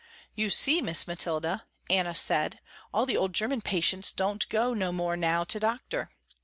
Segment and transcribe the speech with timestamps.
[0.33, 2.59] "You see, Miss Mathilda," Anna said,
[2.91, 6.09] "All the old german patients don't go no more now to Doctor.